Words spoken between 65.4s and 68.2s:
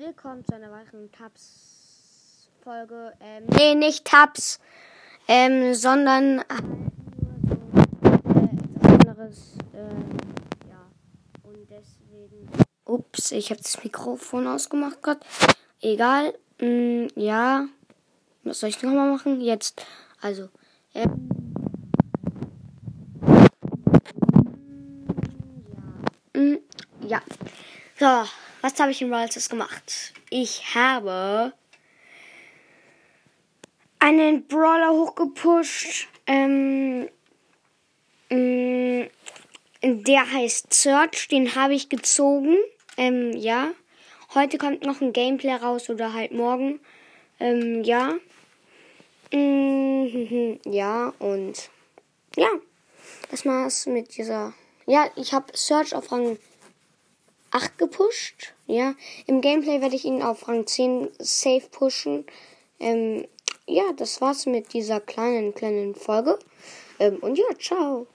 kleinen Folge. Ähm, und ja, ciao.